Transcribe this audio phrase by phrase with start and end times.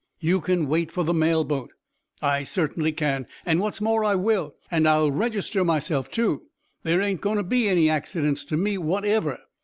[0.19, 1.73] "You can wait for the mail boat."
[2.23, 4.55] "I certainly can, and, what's more, I will.
[4.71, 6.47] And I'll register myself, too.
[6.81, 9.37] There ain't goin' to be any accidents to me whatever."